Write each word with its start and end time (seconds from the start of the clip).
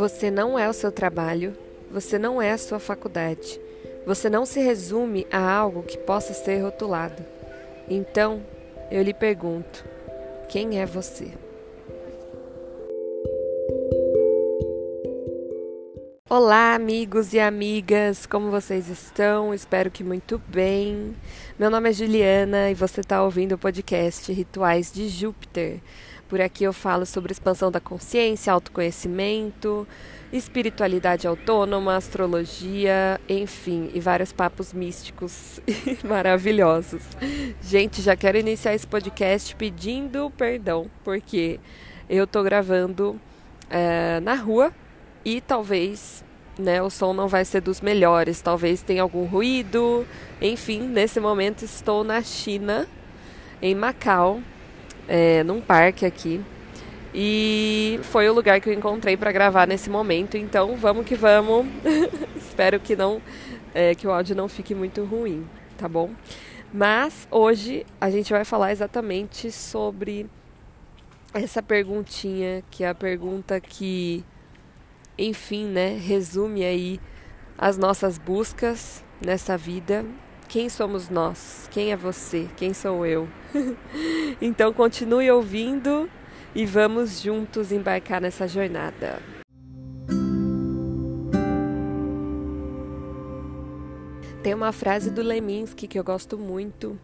Você 0.00 0.30
não 0.30 0.58
é 0.58 0.66
o 0.66 0.72
seu 0.72 0.90
trabalho, 0.90 1.54
você 1.90 2.18
não 2.18 2.40
é 2.40 2.52
a 2.52 2.56
sua 2.56 2.78
faculdade. 2.78 3.60
Você 4.06 4.30
não 4.30 4.46
se 4.46 4.58
resume 4.58 5.26
a 5.30 5.52
algo 5.52 5.82
que 5.82 5.98
possa 5.98 6.32
ser 6.32 6.62
rotulado. 6.62 7.22
Então, 7.86 8.40
eu 8.90 9.02
lhe 9.02 9.12
pergunto: 9.12 9.84
quem 10.48 10.80
é 10.80 10.86
você? 10.86 11.28
Olá, 16.32 16.76
amigos 16.76 17.32
e 17.32 17.40
amigas, 17.40 18.24
como 18.24 18.52
vocês 18.52 18.88
estão? 18.88 19.52
Espero 19.52 19.90
que 19.90 20.04
muito 20.04 20.40
bem. 20.46 21.16
Meu 21.58 21.68
nome 21.68 21.90
é 21.90 21.92
Juliana 21.92 22.70
e 22.70 22.74
você 22.74 23.00
está 23.00 23.20
ouvindo 23.20 23.56
o 23.56 23.58
podcast 23.58 24.32
Rituais 24.32 24.92
de 24.92 25.08
Júpiter. 25.08 25.80
Por 26.28 26.40
aqui 26.40 26.62
eu 26.62 26.72
falo 26.72 27.04
sobre 27.04 27.32
expansão 27.32 27.68
da 27.68 27.80
consciência, 27.80 28.52
autoconhecimento, 28.52 29.88
espiritualidade 30.32 31.26
autônoma, 31.26 31.96
astrologia, 31.96 33.20
enfim, 33.28 33.90
e 33.92 33.98
vários 33.98 34.32
papos 34.32 34.72
místicos 34.72 35.60
maravilhosos. 36.08 37.02
Gente, 37.60 38.00
já 38.00 38.14
quero 38.14 38.38
iniciar 38.38 38.72
esse 38.72 38.86
podcast 38.86 39.56
pedindo 39.56 40.30
perdão, 40.38 40.88
porque 41.02 41.58
eu 42.08 42.24
tô 42.24 42.40
gravando 42.44 43.20
é, 43.68 44.20
na 44.20 44.36
rua 44.36 44.72
e 45.24 45.40
talvez 45.40 46.24
né, 46.58 46.82
o 46.82 46.90
som 46.90 47.12
não 47.12 47.28
vai 47.28 47.44
ser 47.44 47.60
dos 47.60 47.80
melhores, 47.80 48.40
talvez 48.40 48.82
tenha 48.82 49.02
algum 49.02 49.24
ruído. 49.24 50.06
Enfim, 50.40 50.80
nesse 50.80 51.20
momento 51.20 51.64
estou 51.64 52.04
na 52.04 52.22
China, 52.22 52.86
em 53.60 53.74
Macau, 53.74 54.40
é, 55.08 55.42
num 55.44 55.60
parque 55.60 56.04
aqui. 56.04 56.40
E 57.12 57.98
foi 58.04 58.28
o 58.28 58.32
lugar 58.32 58.60
que 58.60 58.68
eu 58.68 58.72
encontrei 58.72 59.16
para 59.16 59.32
gravar 59.32 59.66
nesse 59.66 59.90
momento. 59.90 60.36
Então 60.36 60.76
vamos 60.76 61.04
que 61.04 61.14
vamos. 61.14 61.66
Espero 62.36 62.78
que 62.78 62.94
não 62.94 63.20
é, 63.74 63.94
que 63.94 64.06
o 64.06 64.10
áudio 64.10 64.36
não 64.36 64.48
fique 64.48 64.74
muito 64.74 65.04
ruim, 65.04 65.46
tá 65.76 65.88
bom? 65.88 66.10
Mas 66.72 67.26
hoje 67.30 67.84
a 68.00 68.10
gente 68.10 68.32
vai 68.32 68.44
falar 68.44 68.70
exatamente 68.70 69.50
sobre 69.50 70.26
essa 71.34 71.62
perguntinha, 71.62 72.62
que 72.70 72.84
é 72.84 72.88
a 72.88 72.94
pergunta 72.94 73.60
que, 73.60 74.24
enfim, 75.28 75.66
né, 75.66 75.96
resume 75.96 76.64
aí 76.64 77.00
as 77.56 77.76
nossas 77.76 78.18
buscas 78.18 79.04
nessa 79.20 79.56
vida 79.56 80.04
quem 80.50 80.68
somos 80.68 81.08
nós? 81.08 81.68
Quem 81.70 81.92
é 81.92 81.96
você? 81.96 82.48
Quem 82.56 82.74
sou 82.74 83.06
eu? 83.06 83.28
então 84.42 84.72
continue 84.72 85.30
ouvindo 85.30 86.10
e 86.52 86.66
vamos 86.66 87.22
juntos 87.22 87.70
embarcar 87.70 88.20
nessa 88.20 88.48
jornada. 88.48 89.22
Tem 94.42 94.52
uma 94.52 94.72
frase 94.72 95.12
do 95.12 95.22
Leminski 95.22 95.86
que 95.86 95.96
eu 95.96 96.02
gosto 96.02 96.36
muito, 96.36 96.98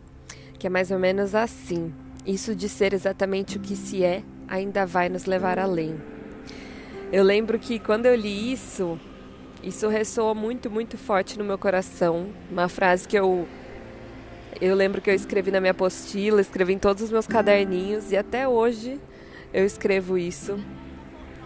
que 0.59 0.67
é 0.67 0.71
mais 0.71 0.91
ou 0.91 0.99
menos 0.99 1.33
assim: 1.33 1.95
Isso 2.27 2.53
de 2.53 2.69
ser 2.69 2.93
exatamente 2.93 3.59
o 3.59 3.61
que 3.61 3.77
se 3.77 4.03
é 4.03 4.25
ainda 4.49 4.85
vai 4.85 5.09
nos 5.09 5.25
levar 5.25 5.57
além. 5.61 6.16
Eu 7.13 7.23
lembro 7.23 7.59
que 7.59 7.79
quando 7.79 8.07
eu 8.07 8.17
li 8.17 8.53
isso, 8.53 8.99
isso 9.63 9.89
ressoa 9.89 10.35
muito, 10.35 10.69
muito 10.69 10.99
forte 10.99 11.39
no 11.39 11.45
meu 11.45 11.57
coração. 11.57 12.29
Uma 12.51 12.69
frase 12.69 13.07
que 13.07 13.17
eu 13.17 13.47
eu 14.61 14.75
lembro 14.75 15.03
que 15.03 15.11
eu 15.11 15.15
escrevi 15.15 15.51
na 15.51 15.61
minha 15.61 15.73
apostila, 15.73 16.41
escrevi 16.41 16.73
em 16.73 16.79
todos 16.79 17.03
os 17.03 17.11
meus 17.11 17.27
caderninhos 17.27 18.11
e 18.11 18.17
até 18.17 18.49
hoje 18.49 18.99
eu 19.53 19.65
escrevo 19.65 20.17
isso. 20.17 20.59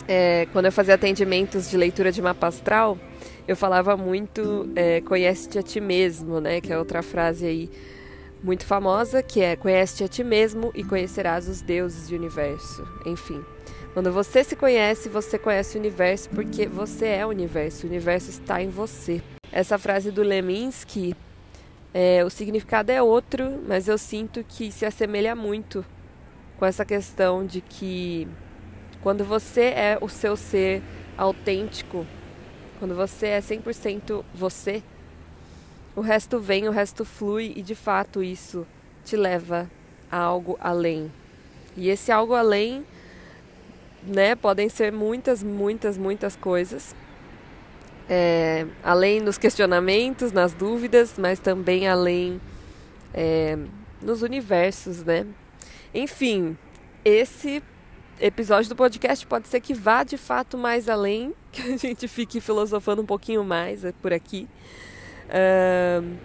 É, 0.09 0.47
quando 0.53 0.67
eu 0.67 0.73
fazia 0.73 0.95
atendimentos 0.95 1.69
de 1.69 1.77
leitura 1.77 2.11
de 2.11 2.23
mapa 2.23 2.47
astral, 2.47 2.97
eu 3.47 3.57
falava 3.57 3.97
muito 3.97 4.71
é, 4.75 5.01
conhece-te 5.03 5.59
a 5.59 5.63
ti 5.63 5.81
mesmo, 5.81 6.41
né? 6.41 6.61
Que 6.61 6.73
é 6.73 6.79
outra 6.79 7.03
frase 7.03 7.45
aí 7.47 7.71
muito 8.43 8.65
famosa, 8.65 9.23
que 9.23 9.41
é 9.41 9.57
conhece-te 9.57 10.05
a 10.05 10.09
ti 10.09 10.25
mesmo 10.25 10.71
e 10.75 10.83
conhecerás 10.83 11.49
os 11.49 11.61
deuses 11.61 12.09
do 12.09 12.17
universo. 12.17 12.87
Enfim. 13.05 13.45
Quando 13.93 14.13
você 14.13 14.45
se 14.45 14.55
conhece, 14.55 15.09
você 15.09 15.37
conhece 15.37 15.77
o 15.77 15.81
universo 15.81 16.31
porque 16.31 16.65
você 16.69 17.07
é 17.07 17.27
o 17.27 17.31
universo, 17.31 17.87
o 17.87 17.91
universo 17.91 18.31
está 18.31 18.63
em 18.63 18.69
você. 18.69 19.21
Essa 19.51 19.79
frase 19.79 20.13
do 20.13 20.23
Leminski, 20.23 21.17
é, 21.93 22.25
o 22.25 22.31
significado 22.31 22.93
é 22.93 23.03
outro, 23.03 23.61
mas 23.67 23.89
eu 23.89 23.99
sinto 23.99 24.45
que 24.45 24.71
se 24.71 24.87
assemelha 24.87 25.35
muito 25.35 25.85
com 26.57 26.65
essa 26.65 26.85
questão 26.85 27.45
de 27.45 27.61
que 27.61 28.29
quando 29.03 29.25
você 29.25 29.63
é 29.63 29.99
o 30.01 30.09
seu 30.09 30.37
ser 30.37 30.83
autêntico, 31.19 32.07
quando 32.79 32.95
você 32.95 33.27
é 33.27 33.41
100% 33.41 34.25
você, 34.33 34.85
o 35.97 36.01
resto 36.01 36.39
vem, 36.39 36.69
o 36.69 36.73
resto 36.73 37.05
flui 37.05 37.55
e 37.57 37.63
de 37.63 37.75
fato 37.75 38.23
isso 38.23 38.65
te 39.05 39.17
leva 39.17 39.69
a 40.09 40.17
algo 40.17 40.57
além. 40.61 41.11
E 41.77 41.89
esse 41.89 42.13
algo 42.13 42.35
além 42.35 42.87
né? 44.03 44.35
Podem 44.35 44.69
ser 44.69 44.93
muitas, 44.93 45.43
muitas, 45.43 45.97
muitas 45.97 46.37
coisas. 46.37 46.95
É, 48.09 48.67
além 48.83 49.23
dos 49.23 49.39
questionamentos, 49.39 50.33
nas 50.33 50.53
dúvidas, 50.53 51.15
mas 51.17 51.39
também 51.39 51.87
além 51.87 52.41
é, 53.15 53.57
nos 54.03 54.23
universos, 54.23 55.05
né? 55.05 55.27
Enfim, 55.95 56.57
esse 57.05 57.63
episódio 58.21 58.69
do 58.69 58.77
podcast 58.77 59.27
pode 59.27 59.49
ser 59.49 59.61
que 59.61 59.73
vá 59.73 60.05
de 60.05 60.17
fato 60.17 60.59
mais 60.59 60.89
além, 60.89 61.35
que 61.53 61.63
a 61.63 61.77
gente 61.77 62.07
fique 62.09 62.41
filosofando 62.41 63.03
um 63.03 63.07
pouquinho 63.07 63.45
mais 63.45 63.85
é, 63.85 63.93
por 63.93 64.13
aqui. 64.13 64.49
Uh, 65.27 66.17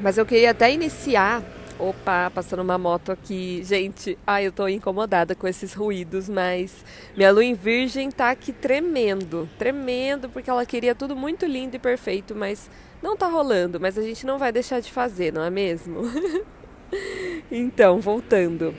mas 0.00 0.18
eu 0.18 0.26
queria 0.26 0.50
até 0.50 0.70
iniciar 0.70 1.42
Opa, 1.78 2.30
passando 2.30 2.62
uma 2.62 2.78
moto 2.78 3.12
aqui. 3.12 3.62
Gente, 3.62 4.16
ai, 4.26 4.46
eu 4.46 4.52
tô 4.52 4.66
incomodada 4.66 5.34
com 5.34 5.46
esses 5.46 5.74
ruídos, 5.74 6.26
mas 6.26 6.82
minha 7.14 7.30
lua 7.30 7.44
em 7.44 7.52
virgem 7.52 8.10
tá 8.10 8.30
aqui 8.30 8.50
tremendo, 8.50 9.46
tremendo, 9.58 10.28
porque 10.30 10.48
ela 10.48 10.64
queria 10.64 10.94
tudo 10.94 11.14
muito 11.14 11.44
lindo 11.44 11.76
e 11.76 11.78
perfeito, 11.78 12.34
mas 12.34 12.70
não 13.02 13.14
tá 13.14 13.26
rolando, 13.26 13.78
mas 13.78 13.98
a 13.98 14.02
gente 14.02 14.24
não 14.24 14.38
vai 14.38 14.50
deixar 14.50 14.80
de 14.80 14.90
fazer, 14.90 15.30
não 15.34 15.42
é 15.42 15.50
mesmo? 15.50 16.00
então, 17.52 18.00
voltando. 18.00 18.74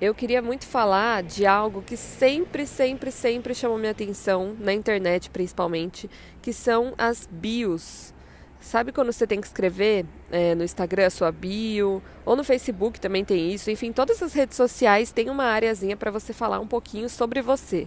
Eu 0.00 0.14
queria 0.14 0.40
muito 0.40 0.66
falar 0.66 1.24
de 1.24 1.46
algo 1.46 1.82
que 1.82 1.96
sempre, 1.96 2.64
sempre, 2.64 3.10
sempre 3.10 3.54
chamou 3.56 3.76
minha 3.76 3.90
atenção, 3.90 4.54
na 4.60 4.72
internet 4.72 5.30
principalmente, 5.30 6.08
que 6.40 6.52
são 6.52 6.94
as 6.96 7.26
bios 7.28 8.14
Sabe 8.60 8.90
quando 8.90 9.12
você 9.12 9.26
tem 9.26 9.40
que 9.40 9.46
escrever 9.46 10.04
é, 10.30 10.54
no 10.54 10.64
Instagram 10.64 11.06
a 11.06 11.10
sua 11.10 11.30
bio, 11.30 12.02
ou 12.24 12.34
no 12.34 12.42
Facebook 12.42 12.98
também 12.98 13.24
tem 13.24 13.52
isso, 13.52 13.70
enfim, 13.70 13.92
todas 13.92 14.22
as 14.22 14.32
redes 14.32 14.56
sociais 14.56 15.12
têm 15.12 15.30
uma 15.30 15.44
areazinha 15.44 15.96
para 15.96 16.10
você 16.10 16.32
falar 16.32 16.58
um 16.58 16.66
pouquinho 16.66 17.08
sobre 17.08 17.40
você, 17.40 17.86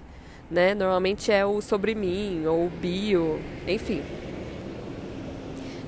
né? 0.49 0.73
Normalmente 0.73 1.31
é 1.31 1.45
o 1.45 1.61
sobre 1.61 1.95
mim, 1.95 2.45
ou 2.45 2.67
o 2.67 2.69
bio, 2.69 3.39
enfim. 3.67 4.01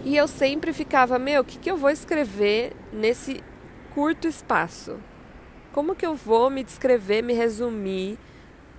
E 0.03 0.17
eu 0.17 0.27
sempre 0.27 0.73
ficava, 0.73 1.19
meu, 1.19 1.41
o 1.41 1.45
que, 1.45 1.59
que 1.59 1.69
eu 1.69 1.77
vou 1.77 1.89
escrever 1.89 2.73
nesse 2.91 3.43
curto 3.93 4.27
espaço? 4.27 4.97
Como 5.71 5.95
que 5.95 6.05
eu 6.05 6.15
vou 6.15 6.49
me 6.49 6.63
descrever, 6.63 7.21
me 7.21 7.33
resumir 7.33 8.17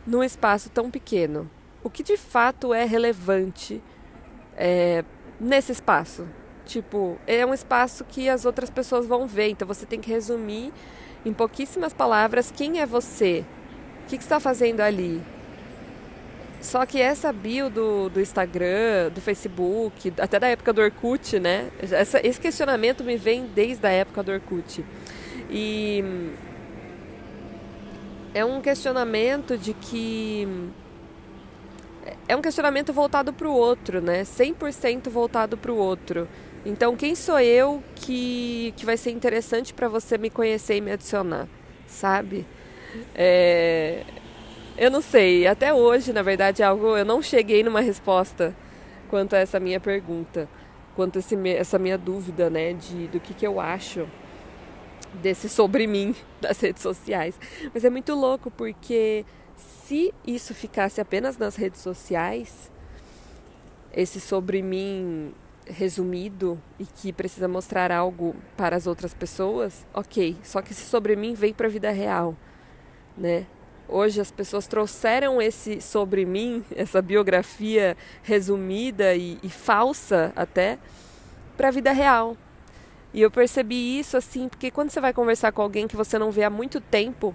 num 0.06 0.22
espaço 0.22 0.68
tão 0.68 0.90
pequeno? 0.90 1.48
O 1.82 1.88
que 1.88 2.02
de 2.02 2.16
fato 2.16 2.74
é 2.74 2.84
relevante 2.84 3.80
é, 4.56 5.04
nesse 5.42 5.72
espaço. 5.72 6.26
Tipo, 6.64 7.18
é 7.26 7.44
um 7.44 7.52
espaço 7.52 8.04
que 8.04 8.28
as 8.28 8.44
outras 8.44 8.70
pessoas 8.70 9.04
vão 9.04 9.26
ver, 9.26 9.48
então 9.48 9.66
você 9.66 9.84
tem 9.84 10.00
que 10.00 10.10
resumir 10.10 10.72
em 11.26 11.32
pouquíssimas 11.32 11.92
palavras 11.92 12.52
quem 12.54 12.80
é 12.80 12.86
você, 12.86 13.44
o 14.04 14.08
que, 14.08 14.16
está 14.16 14.38
fazendo 14.38 14.80
ali. 14.80 15.20
Só 16.60 16.86
que 16.86 17.00
essa 17.00 17.32
bio 17.32 17.68
do, 17.68 18.08
do 18.08 18.20
Instagram, 18.20 19.10
do 19.12 19.20
Facebook, 19.20 20.12
até 20.18 20.38
da 20.38 20.46
época 20.46 20.72
do 20.72 20.80
Orkut, 20.80 21.40
né? 21.40 21.70
Essa, 21.80 22.24
esse 22.24 22.40
questionamento 22.40 23.02
me 23.02 23.16
vem 23.16 23.46
desde 23.46 23.84
a 23.84 23.90
época 23.90 24.22
do 24.22 24.30
Orkut. 24.30 24.84
E 25.50 26.04
é 28.32 28.44
um 28.44 28.60
questionamento 28.60 29.58
de 29.58 29.74
que 29.74 30.46
é 32.28 32.36
um 32.36 32.42
questionamento 32.42 32.92
voltado 32.92 33.32
para 33.32 33.48
o 33.48 33.54
outro, 33.54 34.00
né? 34.00 34.22
100% 34.22 35.08
voltado 35.08 35.56
para 35.56 35.72
o 35.72 35.76
outro. 35.76 36.28
Então, 36.64 36.96
quem 36.96 37.14
sou 37.14 37.40
eu 37.40 37.82
que, 37.94 38.72
que 38.76 38.86
vai 38.86 38.96
ser 38.96 39.10
interessante 39.10 39.74
para 39.74 39.88
você 39.88 40.16
me 40.16 40.30
conhecer 40.30 40.76
e 40.76 40.80
me 40.80 40.92
adicionar, 40.92 41.48
sabe? 41.86 42.46
É, 43.14 44.04
eu 44.76 44.90
não 44.90 45.00
sei. 45.00 45.46
Até 45.46 45.74
hoje, 45.74 46.12
na 46.12 46.22
verdade, 46.22 46.62
é 46.62 46.64
algo 46.64 46.96
eu 46.96 47.04
não 47.04 47.20
cheguei 47.20 47.62
numa 47.62 47.80
resposta 47.80 48.54
quanto 49.08 49.34
a 49.34 49.38
essa 49.38 49.58
minha 49.60 49.80
pergunta, 49.80 50.48
quanto 50.94 51.16
a 51.16 51.20
esse, 51.20 51.36
essa 51.48 51.78
minha 51.78 51.98
dúvida, 51.98 52.48
né, 52.48 52.72
de 52.72 53.08
do 53.08 53.20
que, 53.20 53.34
que 53.34 53.46
eu 53.46 53.60
acho 53.60 54.06
desse 55.14 55.48
sobre 55.48 55.86
mim 55.86 56.14
das 56.40 56.60
redes 56.60 56.82
sociais. 56.82 57.38
Mas 57.74 57.84
é 57.84 57.90
muito 57.90 58.14
louco 58.14 58.50
porque 58.50 59.24
Se 59.56 60.12
isso 60.26 60.54
ficasse 60.54 61.00
apenas 61.00 61.36
nas 61.38 61.56
redes 61.56 61.80
sociais, 61.80 62.70
esse 63.92 64.20
sobre 64.20 64.62
mim 64.62 65.34
resumido 65.66 66.60
e 66.78 66.84
que 66.84 67.12
precisa 67.12 67.46
mostrar 67.46 67.92
algo 67.92 68.34
para 68.56 68.76
as 68.76 68.86
outras 68.86 69.14
pessoas, 69.14 69.86
ok. 69.94 70.36
Só 70.42 70.60
que 70.60 70.72
esse 70.72 70.84
sobre 70.84 71.14
mim 71.16 71.34
vem 71.34 71.52
para 71.52 71.66
a 71.66 71.70
vida 71.70 71.90
real, 71.90 72.36
né? 73.16 73.46
Hoje 73.88 74.20
as 74.20 74.30
pessoas 74.30 74.66
trouxeram 74.66 75.40
esse 75.40 75.80
sobre 75.80 76.24
mim, 76.24 76.64
essa 76.74 77.02
biografia 77.02 77.96
resumida 78.22 79.14
e, 79.14 79.38
e 79.42 79.50
falsa 79.50 80.32
até, 80.34 80.78
para 81.56 81.68
a 81.68 81.72
vida 81.72 81.92
real. 81.92 82.36
E 83.12 83.20
eu 83.20 83.30
percebi 83.30 83.98
isso 83.98 84.16
assim, 84.16 84.48
porque 84.48 84.70
quando 84.70 84.90
você 84.90 85.00
vai 85.00 85.12
conversar 85.12 85.52
com 85.52 85.60
alguém 85.60 85.86
que 85.86 85.96
você 85.96 86.18
não 86.18 86.30
vê 86.30 86.44
há 86.44 86.50
muito 86.50 86.80
tempo, 86.80 87.34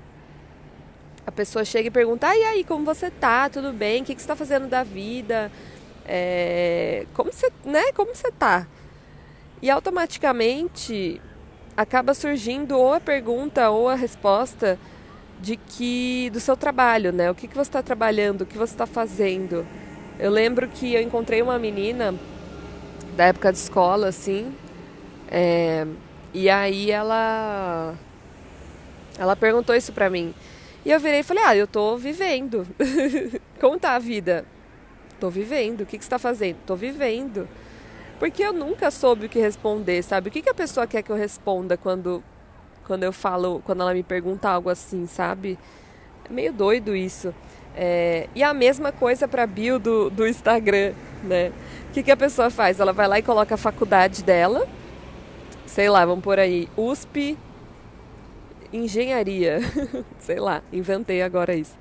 a 1.28 1.32
pessoa 1.32 1.66
chega 1.66 1.90
e 1.90 1.92
pergunta: 1.92 2.26
ah, 2.26 2.38
e 2.38 2.44
aí, 2.44 2.64
como 2.64 2.86
você 2.86 3.12
tá? 3.12 3.50
Tudo 3.50 3.74
bem? 3.74 4.02
O 4.02 4.06
que, 4.06 4.16
que 4.16 4.22
você 4.22 4.24
está 4.24 4.36
fazendo 4.36 4.68
da 4.70 4.82
vida? 4.82 5.52
É, 6.06 7.06
como 7.14 7.34
você, 7.34 7.52
né? 7.66 7.92
Como 7.94 8.16
você 8.16 8.32
tá? 8.32 8.66
E 9.62 9.70
automaticamente 9.70 11.22
acaba 11.76 12.14
surgindo 12.14 12.78
ou 12.78 12.94
a 12.94 13.00
pergunta 13.02 13.70
ou 13.70 13.90
a 13.90 13.96
resposta 13.96 14.80
de 15.42 15.58
que 15.58 16.30
do 16.32 16.40
seu 16.40 16.56
trabalho, 16.56 17.12
né? 17.12 17.30
O 17.30 17.36
que, 17.36 17.46
que 17.46 17.54
você 17.54 17.70
está 17.70 17.84
trabalhando? 17.84 18.42
O 18.42 18.46
que 18.46 18.58
você 18.58 18.74
está 18.74 18.86
fazendo? 18.86 19.68
Eu 20.18 20.32
lembro 20.32 20.68
que 20.70 20.94
eu 20.94 21.02
encontrei 21.02 21.42
uma 21.42 21.60
menina 21.60 22.16
da 23.18 23.26
época 23.26 23.52
de 23.52 23.58
escola, 23.58 24.08
assim, 24.08 24.56
é, 25.30 25.86
e 26.34 26.50
aí 26.50 26.90
ela 26.90 27.94
ela 29.20 29.36
perguntou 29.36 29.76
isso 29.76 29.92
pra 29.92 30.10
mim. 30.10 30.34
E 30.88 30.92
eu 30.92 31.02
virei 31.02 31.20
e 31.20 31.24
falei: 31.24 31.44
Ah, 31.46 31.54
eu 31.54 31.68
tô 31.68 31.98
vivendo. 31.98 32.66
Como 33.60 33.78
tá 33.78 33.96
a 33.96 34.00
vida? 34.00 34.46
Tô 35.20 35.30
vivendo. 35.30 35.82
O 35.82 35.86
que, 35.86 35.98
que 35.98 36.04
você 36.06 36.10
tá 36.10 36.18
fazendo? 36.18 36.56
Tô 36.66 36.78
vivendo. 36.78 37.46
Porque 38.18 38.42
eu 38.42 38.54
nunca 38.54 38.90
soube 38.90 39.26
o 39.26 39.30
que 39.30 39.38
responder, 39.38 40.02
sabe? 40.02 40.30
O 40.30 40.32
que, 40.32 40.42
que 40.42 40.50
a 40.50 40.54
pessoa 40.54 40.88
quer 40.88 41.04
que 41.04 41.12
eu 41.12 41.16
responda 41.18 41.76
quando, 41.76 42.24
quando 42.86 43.04
eu 43.04 43.12
falo, 43.12 43.62
quando 43.66 43.82
ela 43.82 43.94
me 43.94 44.02
pergunta 44.02 44.48
algo 44.48 44.70
assim, 44.70 45.06
sabe? 45.08 45.60
É 46.24 46.32
meio 46.32 46.54
doido 46.54 46.96
isso. 46.96 47.36
É, 47.76 48.30
e 48.34 48.42
a 48.42 48.54
mesma 48.54 48.94
coisa 48.94 49.28
para 49.28 49.46
bio 49.46 49.78
do, 49.78 50.10
do 50.10 50.26
Instagram, 50.26 50.94
né? 51.22 51.52
O 51.90 51.94
que, 51.96 52.02
que 52.02 52.12
a 52.12 52.18
pessoa 52.18 52.50
faz? 52.50 52.80
Ela 52.80 52.94
vai 52.94 53.10
lá 53.10 53.20
e 53.20 53.22
coloca 53.22 53.56
a 53.56 53.58
faculdade 53.58 54.24
dela, 54.24 54.66
sei 55.66 55.90
lá, 55.90 56.06
vamos 56.06 56.24
por 56.24 56.40
aí, 56.40 56.70
USP 56.78 57.38
engenharia. 58.72 59.60
Sei 60.20 60.40
lá, 60.40 60.62
inventei 60.72 61.22
agora 61.22 61.56
isso. 61.56 61.76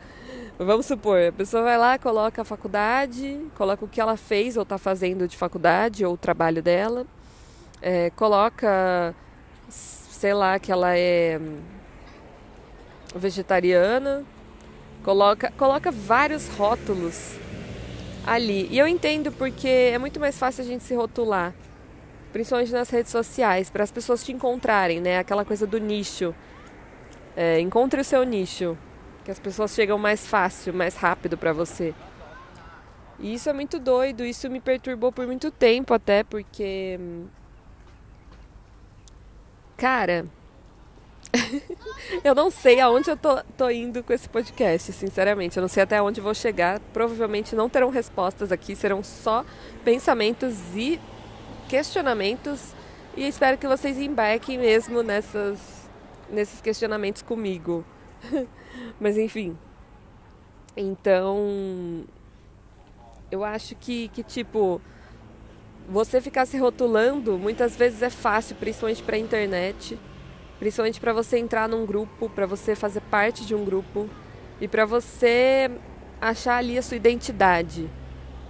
Vamos 0.59 0.87
supor, 0.87 1.21
a 1.29 1.33
pessoa 1.33 1.63
vai 1.63 1.77
lá, 1.77 1.99
coloca 1.99 2.41
a 2.41 2.45
faculdade, 2.45 3.39
coloca 3.55 3.85
o 3.85 3.89
que 3.89 4.01
ela 4.01 4.17
fez 4.17 4.57
ou 4.57 4.63
está 4.63 4.79
fazendo 4.79 5.29
de 5.29 5.37
faculdade 5.37 6.03
ou 6.03 6.15
o 6.15 6.17
trabalho 6.17 6.63
dela, 6.63 7.07
é, 7.83 8.09
coloca, 8.11 9.15
sei 9.69 10.33
lá, 10.33 10.59
que 10.59 10.73
ela 10.73 10.97
é 10.97 11.39
vegetariana, 13.15 14.25
coloca, 15.05 15.53
coloca 15.59 15.91
vários 15.91 16.49
rótulos 16.49 17.37
ali. 18.27 18.67
E 18.71 18.79
eu 18.79 18.89
entendo 18.89 19.31
porque 19.33 19.69
é 19.69 19.99
muito 19.99 20.19
mais 20.19 20.39
fácil 20.39 20.65
a 20.65 20.67
gente 20.67 20.85
se 20.85 20.95
rotular, 20.95 21.55
principalmente 22.33 22.73
nas 22.73 22.89
redes 22.89 23.13
sociais, 23.13 23.69
para 23.69 23.85
as 23.85 23.91
pessoas 23.91 24.25
te 24.25 24.33
encontrarem, 24.33 25.01
né? 25.01 25.19
Aquela 25.19 25.45
coisa 25.45 25.67
do 25.67 25.79
nicho. 25.79 26.35
É, 27.37 27.61
encontre 27.61 28.01
o 28.01 28.05
seu 28.05 28.25
nicho, 28.25 28.77
que 29.23 29.31
as 29.31 29.39
pessoas 29.39 29.73
chegam 29.75 29.99
mais 29.99 30.27
fácil, 30.27 30.73
mais 30.73 30.97
rápido 30.97 31.37
para 31.37 31.53
você. 31.53 31.95
E 33.19 33.35
isso 33.35 33.49
é 33.49 33.53
muito 33.53 33.79
doido, 33.79 34.25
isso 34.25 34.49
me 34.49 34.61
perturbou 34.61 35.13
por 35.13 35.27
muito 35.27 35.51
tempo 35.51 35.93
até, 35.93 36.25
porque. 36.25 36.99
Cara, 39.77 40.27
eu 42.25 42.35
não 42.35 42.51
sei 42.51 42.81
aonde 42.81 43.11
eu 43.11 43.17
tô, 43.17 43.43
tô, 43.57 43.71
indo 43.71 44.03
com 44.03 44.13
esse 44.13 44.29
podcast, 44.29 44.93
sinceramente. 44.93 45.57
Eu 45.57 45.61
não 45.61 45.69
sei 45.69 45.83
até 45.83 46.01
onde 46.01 46.21
vou 46.21 46.35
chegar. 46.35 46.81
Provavelmente 46.93 47.55
não 47.55 47.69
terão 47.69 47.91
respostas 47.91 48.53
aqui, 48.53 48.75
serão 48.75 49.03
só 49.03 49.45
pensamentos 49.85 50.57
e 50.75 51.01
questionamentos. 51.69 52.75
E 53.17 53.27
espero 53.27 53.59
que 53.59 53.67
vocês 53.67 53.99
embarquem 53.99 54.59
mesmo 54.59 55.03
nessas 55.03 55.86
nesses 56.31 56.61
questionamentos 56.61 57.23
comigo. 57.23 57.85
Mas 59.01 59.17
enfim. 59.17 59.57
Então, 60.77 62.05
eu 63.31 63.43
acho 63.43 63.75
que, 63.77 64.09
que 64.09 64.23
tipo, 64.23 64.81
você 65.89 66.21
ficar 66.21 66.47
se 66.47 66.59
rotulando 66.59 67.39
muitas 67.39 67.77
vezes 67.77 68.03
é 68.03 68.11
fácil, 68.11 68.57
principalmente 68.57 69.03
para 69.03 69.17
a 69.17 69.19
internet, 69.19 69.99
principalmente 70.59 71.01
para 71.01 71.13
você 71.13 71.39
entrar 71.39 71.69
num 71.69 71.87
grupo, 71.87 72.29
para 72.29 72.47
você 72.47 72.75
fazer 72.75 73.01
parte 73.03 73.47
de 73.47 73.55
um 73.55 73.65
grupo 73.65 74.09
e 74.61 74.69
para 74.69 74.85
você 74.85 75.71
achar 76.21 76.57
ali 76.57 76.79
a 76.79 76.83
sua 76.83 76.97
identidade. 76.97 77.91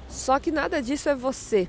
Só 0.08 0.38
que 0.38 0.50
nada 0.50 0.80
disso 0.80 1.08
é 1.08 1.14
você. 1.14 1.68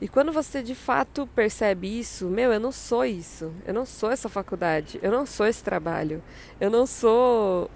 E 0.00 0.06
quando 0.06 0.32
você 0.32 0.62
de 0.62 0.74
fato 0.74 1.26
percebe 1.34 1.98
isso, 1.98 2.26
meu, 2.26 2.52
eu 2.52 2.60
não 2.60 2.70
sou 2.70 3.04
isso. 3.04 3.52
Eu 3.66 3.74
não 3.74 3.84
sou 3.84 4.10
essa 4.10 4.28
faculdade. 4.28 4.98
Eu 5.02 5.10
não 5.10 5.26
sou 5.26 5.46
esse 5.46 5.62
trabalho. 5.62 6.22
Eu 6.60 6.70
não 6.70 6.86
sou 6.86 7.68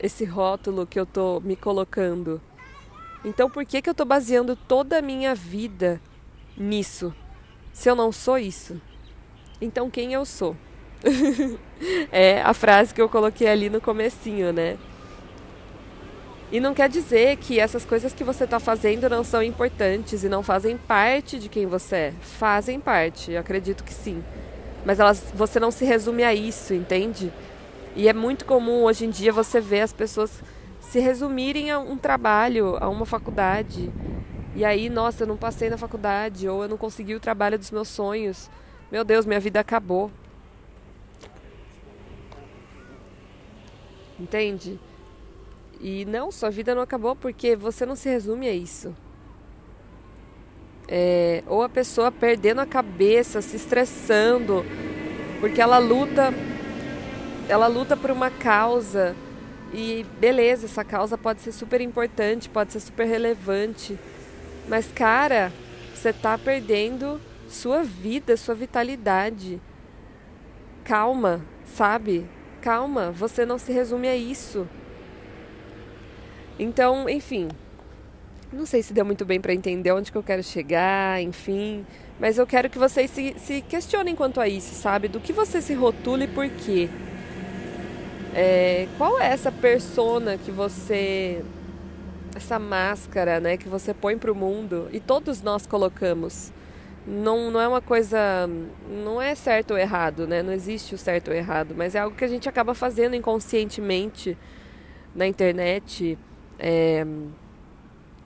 esse 0.00 0.24
rótulo 0.24 0.86
que 0.86 0.98
eu 0.98 1.04
tô 1.04 1.40
me 1.40 1.56
colocando. 1.56 2.40
Então 3.24 3.50
por 3.50 3.64
que 3.64 3.82
que 3.82 3.90
eu 3.90 3.94
tô 3.94 4.04
baseando 4.04 4.54
toda 4.54 4.98
a 4.98 5.02
minha 5.02 5.34
vida 5.34 6.00
nisso? 6.56 7.12
Se 7.72 7.90
eu 7.90 7.96
não 7.96 8.12
sou 8.12 8.38
isso? 8.38 8.80
Então 9.60 9.90
quem 9.90 10.12
eu 10.12 10.24
sou? 10.24 10.56
é 12.12 12.40
a 12.42 12.54
frase 12.54 12.94
que 12.94 13.02
eu 13.02 13.08
coloquei 13.08 13.48
ali 13.48 13.68
no 13.68 13.80
comecinho, 13.80 14.52
né? 14.52 14.78
E 16.50 16.60
não 16.60 16.72
quer 16.72 16.88
dizer 16.88 17.36
que 17.36 17.60
essas 17.60 17.84
coisas 17.84 18.14
que 18.14 18.24
você 18.24 18.44
está 18.44 18.58
fazendo 18.58 19.08
não 19.10 19.22
são 19.22 19.42
importantes 19.42 20.24
e 20.24 20.28
não 20.30 20.42
fazem 20.42 20.78
parte 20.78 21.38
de 21.38 21.48
quem 21.48 21.66
você 21.66 21.96
é. 21.96 22.14
Fazem 22.22 22.80
parte, 22.80 23.32
eu 23.32 23.40
acredito 23.40 23.84
que 23.84 23.92
sim. 23.92 24.24
Mas 24.84 24.98
elas, 24.98 25.30
você 25.34 25.60
não 25.60 25.70
se 25.70 25.84
resume 25.84 26.24
a 26.24 26.34
isso, 26.34 26.72
entende? 26.72 27.30
E 27.94 28.08
é 28.08 28.14
muito 28.14 28.46
comum 28.46 28.84
hoje 28.84 29.04
em 29.04 29.10
dia 29.10 29.30
você 29.30 29.60
ver 29.60 29.82
as 29.82 29.92
pessoas 29.92 30.42
se 30.80 30.98
resumirem 31.00 31.70
a 31.70 31.78
um 31.78 31.98
trabalho, 31.98 32.78
a 32.80 32.88
uma 32.88 33.04
faculdade. 33.04 33.92
E 34.56 34.64
aí, 34.64 34.88
nossa, 34.88 35.24
eu 35.24 35.26
não 35.26 35.36
passei 35.36 35.68
na 35.68 35.76
faculdade, 35.76 36.48
ou 36.48 36.62
eu 36.62 36.68
não 36.68 36.78
consegui 36.78 37.14
o 37.14 37.20
trabalho 37.20 37.58
dos 37.58 37.70
meus 37.70 37.88
sonhos. 37.88 38.48
Meu 38.90 39.04
Deus, 39.04 39.26
minha 39.26 39.38
vida 39.38 39.60
acabou. 39.60 40.10
Entende? 44.18 44.80
E 45.80 46.04
não, 46.04 46.32
sua 46.32 46.50
vida 46.50 46.74
não 46.74 46.82
acabou 46.82 47.14
porque 47.14 47.54
você 47.54 47.86
não 47.86 47.94
se 47.94 48.08
resume 48.08 48.48
a 48.48 48.52
isso. 48.52 48.94
É, 50.88 51.42
ou 51.46 51.62
a 51.62 51.68
pessoa 51.68 52.10
perdendo 52.10 52.60
a 52.60 52.66
cabeça, 52.66 53.42
se 53.42 53.56
estressando, 53.56 54.64
porque 55.40 55.60
ela 55.60 55.78
luta, 55.78 56.32
ela 57.48 57.66
luta 57.66 57.96
por 57.96 58.10
uma 58.10 58.30
causa 58.30 59.14
e 59.72 60.06
beleza, 60.18 60.64
essa 60.64 60.82
causa 60.82 61.18
pode 61.18 61.42
ser 61.42 61.52
super 61.52 61.80
importante, 61.80 62.48
pode 62.48 62.72
ser 62.72 62.80
super 62.80 63.06
relevante, 63.06 63.98
mas 64.66 64.90
cara, 64.90 65.52
você 65.94 66.08
está 66.08 66.38
perdendo 66.38 67.20
sua 67.48 67.82
vida, 67.82 68.36
sua 68.36 68.54
vitalidade. 68.54 69.60
Calma, 70.84 71.44
sabe? 71.66 72.26
Calma, 72.62 73.10
você 73.10 73.44
não 73.44 73.58
se 73.58 73.72
resume 73.72 74.08
a 74.08 74.16
isso. 74.16 74.66
Então, 76.58 77.08
enfim, 77.08 77.48
não 78.52 78.66
sei 78.66 78.82
se 78.82 78.92
deu 78.92 79.04
muito 79.04 79.24
bem 79.24 79.40
para 79.40 79.54
entender 79.54 79.92
onde 79.92 80.10
que 80.10 80.18
eu 80.18 80.22
quero 80.22 80.42
chegar, 80.42 81.22
enfim, 81.22 81.86
mas 82.18 82.38
eu 82.38 82.46
quero 82.46 82.68
que 82.68 82.78
vocês 82.78 83.10
se, 83.10 83.34
se 83.38 83.60
questionem 83.62 84.14
quanto 84.14 84.40
a 84.40 84.48
isso, 84.48 84.74
sabe? 84.74 85.08
Do 85.08 85.20
que 85.20 85.32
você 85.32 85.60
se 85.62 85.74
rotula 85.74 86.24
e 86.24 86.28
por 86.28 86.48
quê? 86.48 86.88
É, 88.34 88.88
qual 88.98 89.20
é 89.20 89.26
essa 89.26 89.52
persona 89.52 90.36
que 90.36 90.50
você 90.50 91.42
essa 92.38 92.58
máscara, 92.58 93.40
né, 93.40 93.56
que 93.56 93.68
você 93.68 93.92
põe 93.92 94.16
para 94.16 94.32
o 94.32 94.34
mundo 94.34 94.88
e 94.92 95.00
todos 95.00 95.42
nós 95.42 95.66
colocamos. 95.66 96.52
Não, 97.06 97.50
não 97.50 97.60
é 97.60 97.66
uma 97.66 97.80
coisa, 97.80 98.18
não 99.04 99.20
é 99.20 99.34
certo 99.34 99.72
ou 99.72 99.78
errado, 99.78 100.26
né? 100.26 100.42
Não 100.42 100.52
existe 100.52 100.94
o 100.94 100.98
certo 100.98 101.28
ou 101.28 101.34
errado, 101.34 101.74
mas 101.76 101.94
é 101.94 102.00
algo 102.00 102.14
que 102.14 102.24
a 102.24 102.28
gente 102.28 102.48
acaba 102.48 102.74
fazendo 102.74 103.16
inconscientemente 103.16 104.36
na 105.14 105.26
internet, 105.26 106.18
é, 106.58 107.06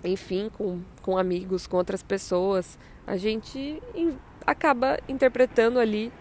enfim, 0.05 0.51
com, 0.57 0.81
com 1.03 1.17
amigos, 1.17 1.67
com 1.67 1.77
outras 1.77 2.03
pessoas, 2.03 2.79
a 3.07 3.17
gente 3.17 3.83
in, 3.95 4.17
acaba 4.47 4.99
interpretando 5.09 5.79
ali, 5.79 6.13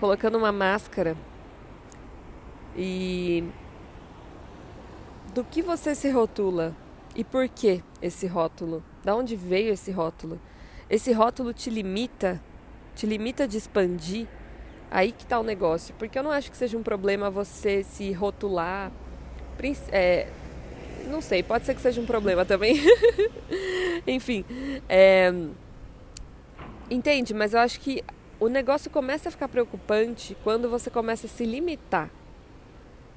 colocando 0.00 0.38
uma 0.38 0.52
máscara. 0.52 1.16
E 2.76 3.44
do 5.32 5.44
que 5.44 5.62
você 5.62 5.94
se 5.94 6.10
rotula 6.10 6.74
e 7.14 7.24
por 7.24 7.48
que 7.48 7.82
esse 8.02 8.26
rótulo? 8.26 8.82
Da 9.04 9.14
onde 9.14 9.36
veio 9.36 9.72
esse 9.72 9.90
rótulo? 9.90 10.38
Esse 10.88 11.12
rótulo 11.12 11.52
te 11.52 11.70
limita? 11.70 12.40
Te 12.94 13.06
limita 13.06 13.48
de 13.48 13.56
expandir? 13.56 14.26
Aí 14.90 15.12
que 15.12 15.26
tá 15.26 15.40
o 15.40 15.42
negócio. 15.42 15.94
Porque 15.98 16.18
eu 16.18 16.22
não 16.22 16.30
acho 16.30 16.50
que 16.50 16.56
seja 16.56 16.76
um 16.76 16.82
problema 16.82 17.30
você 17.30 17.82
se 17.82 18.12
rotular. 18.12 18.92
É, 19.90 20.28
não 21.06 21.20
sei, 21.20 21.42
pode 21.42 21.64
ser 21.64 21.74
que 21.74 21.80
seja 21.80 22.00
um 22.00 22.06
problema 22.06 22.44
também. 22.44 22.80
Enfim. 24.06 24.44
É, 24.88 25.32
entende? 26.90 27.32
Mas 27.34 27.54
eu 27.54 27.60
acho 27.60 27.80
que 27.80 28.02
o 28.38 28.48
negócio 28.48 28.90
começa 28.90 29.28
a 29.28 29.32
ficar 29.32 29.48
preocupante 29.48 30.36
quando 30.44 30.68
você 30.68 30.90
começa 30.90 31.26
a 31.26 31.30
se 31.30 31.44
limitar. 31.44 32.10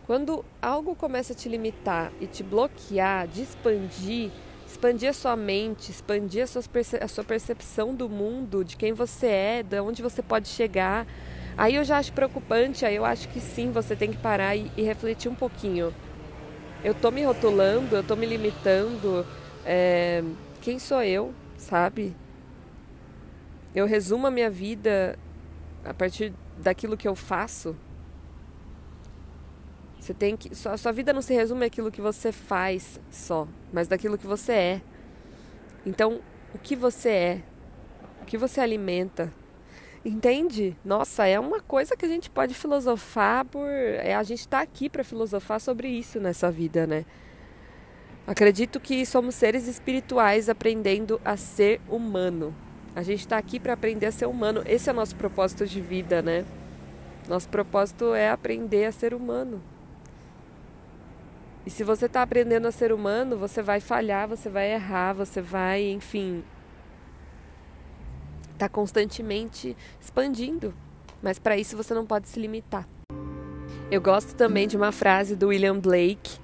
Quando 0.05 0.43
algo 0.61 0.95
começa 0.95 1.33
a 1.33 1.35
te 1.35 1.47
limitar 1.47 2.11
e 2.19 2.25
te 2.25 2.41
bloquear, 2.41 3.27
de 3.27 3.43
expandir, 3.43 4.31
expandir 4.65 5.09
a 5.09 5.13
sua 5.13 5.35
mente, 5.35 5.91
expandir 5.91 6.43
a 6.43 7.07
sua, 7.07 7.23
percepção 7.23 7.93
do 7.93 8.09
mundo, 8.09 8.63
de 8.63 8.75
quem 8.75 8.91
você 8.93 9.27
é, 9.27 9.63
de 9.63 9.79
onde 9.79 10.01
você 10.01 10.23
pode 10.23 10.47
chegar, 10.47 11.05
aí 11.55 11.75
eu 11.75 11.83
já 11.83 11.97
acho 11.97 12.13
preocupante, 12.13 12.85
aí 12.85 12.95
eu 12.95 13.05
acho 13.05 13.27
que 13.29 13.39
sim, 13.39 13.71
você 13.71 13.95
tem 13.95 14.09
que 14.11 14.17
parar 14.17 14.55
e, 14.55 14.71
e 14.75 14.81
refletir 14.81 15.29
um 15.29 15.35
pouquinho. 15.35 15.93
Eu 16.83 16.93
tô 16.93 17.11
me 17.11 17.23
rotulando, 17.23 17.95
eu 17.95 18.03
tô 18.03 18.15
me 18.15 18.25
limitando, 18.25 19.25
é, 19.65 20.23
quem 20.61 20.79
sou 20.79 21.03
eu, 21.03 21.33
sabe? 21.57 22.15
eu 23.73 23.85
resumo 23.85 24.27
a 24.27 24.31
minha 24.31 24.49
vida 24.49 25.17
a 25.83 25.93
partir 25.93 26.33
daquilo 26.57 26.97
que 26.97 27.07
eu 27.07 27.15
faço. 27.15 27.75
Você 29.99 30.13
tem 30.13 30.35
que. 30.35 30.55
Sua, 30.55 30.77
sua 30.77 30.91
vida 30.91 31.13
não 31.13 31.21
se 31.21 31.33
resume 31.33 31.65
àquilo 31.65 31.91
que 31.91 32.01
você 32.01 32.31
faz 32.31 32.99
só, 33.11 33.47
mas 33.71 33.87
daquilo 33.87 34.17
que 34.17 34.25
você 34.25 34.51
é. 34.51 34.81
Então, 35.85 36.21
o 36.53 36.57
que 36.57 36.75
você 36.75 37.09
é? 37.09 37.43
O 38.21 38.25
que 38.25 38.37
você 38.37 38.59
alimenta? 38.61 39.31
Entende? 40.03 40.77
Nossa, 40.83 41.27
é 41.27 41.37
uma 41.39 41.59
coisa 41.59 41.95
que 41.95 42.05
a 42.05 42.09
gente 42.09 42.29
pode 42.29 42.53
filosofar 42.53 43.43
por. 43.45 43.67
É, 43.67 44.15
a 44.15 44.23
gente 44.23 44.39
está 44.39 44.61
aqui 44.61 44.89
para 44.89 45.03
filosofar 45.03 45.59
sobre 45.59 45.89
isso 45.89 46.19
nessa 46.19 46.49
vida, 46.49 46.87
né? 46.87 47.05
Acredito 48.25 48.79
que 48.79 49.05
somos 49.05 49.35
seres 49.35 49.67
espirituais 49.67 50.47
aprendendo 50.47 51.19
a 51.25 51.35
ser 51.35 51.81
humano. 51.89 52.55
A 52.95 53.03
gente 53.03 53.21
está 53.21 53.37
aqui 53.37 53.59
para 53.59 53.73
aprender 53.73 54.05
a 54.05 54.11
ser 54.11 54.27
humano. 54.27 54.63
Esse 54.65 54.89
é 54.89 54.93
o 54.93 54.95
nosso 54.95 55.15
propósito 55.15 55.65
de 55.65 55.81
vida, 55.81 56.21
né? 56.21 56.45
Nosso 57.27 57.49
propósito 57.49 58.13
é 58.13 58.29
aprender 58.29 58.85
a 58.85 58.91
ser 58.91 59.13
humano. 59.13 59.61
E 61.65 61.69
se 61.69 61.83
você 61.83 62.05
está 62.05 62.21
aprendendo 62.21 62.67
a 62.67 62.71
ser 62.71 62.91
humano, 62.91 63.37
você 63.37 63.61
vai 63.61 63.79
falhar, 63.79 64.27
você 64.27 64.49
vai 64.49 64.71
errar, 64.71 65.13
você 65.13 65.41
vai, 65.41 65.91
enfim, 65.91 66.43
tá 68.59 68.69
constantemente 68.69 69.75
expandindo. 69.99 70.73
Mas 71.21 71.39
para 71.39 71.57
isso 71.57 71.75
você 71.75 71.93
não 71.93 72.05
pode 72.05 72.27
se 72.29 72.39
limitar. 72.39 72.87
Eu 73.89 74.01
gosto 74.01 74.35
também 74.35 74.67
de 74.67 74.77
uma 74.77 74.91
frase 74.91 75.35
do 75.35 75.47
William 75.47 75.79
Blake 75.79 76.39